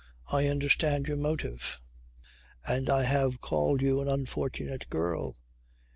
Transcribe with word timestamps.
I 0.31 0.47
understand 0.47 1.05
your 1.07 1.17
motive. 1.17 1.77
And 2.67 2.89
I 2.89 3.03
have 3.03 3.39
called 3.39 3.83
you 3.83 4.01
an 4.01 4.07
unfortunate 4.07 4.89
girl. 4.89 5.37